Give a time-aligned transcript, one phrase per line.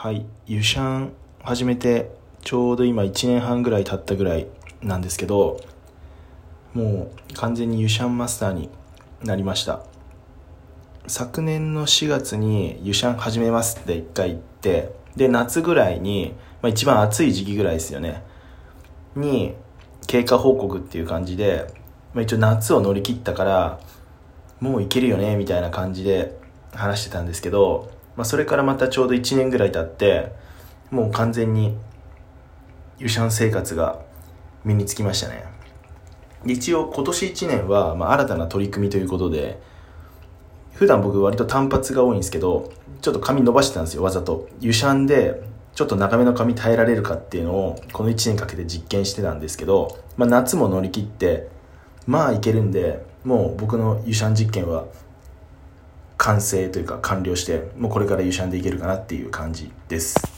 [0.00, 2.12] はい、ユシャン始めて
[2.44, 4.46] ちょうど今1年半ぐらい経ったぐらい
[4.80, 5.60] なんですけど
[6.72, 8.70] もう完全にユシャンマスターに
[9.24, 9.82] なりました。
[11.08, 18.22] 昨年の4月にユシャン始めますって1回言ってで夏ぐらいに、まあ、一番暑い時期ぐらいですよね。
[19.16, 19.56] に
[20.06, 21.66] 経過報告っていう感じで、
[22.14, 23.80] まあ、一応夏を乗り切ったから
[24.60, 26.38] もういけるよねみたいな感じで
[26.72, 30.32] 話してたんですけど、まあ、それからまたちょうど1年ぐらい経って
[30.90, 31.78] もう完全に
[32.98, 34.00] ユシャン生活が
[34.64, 35.44] 身につきましたね。
[36.44, 39.60] 一応今年1年は、まあ、新たな取り組みということで
[40.74, 44.48] 普段僕割と単発が多いんですけどちょっと髪伸ばしてたんですよわざと。
[44.60, 45.40] ユシャンで
[45.76, 51.48] ちょっと長めの髪耐えられるかっていうのをこの1年かけて実験してたんですけど、まあ、夏も乗り切って
[52.08, 54.86] まあいけるんでもう僕のユシャン実験は
[56.18, 60.37] 完成というか完了してもうこれから優シャンでいけるかなっていう感じです。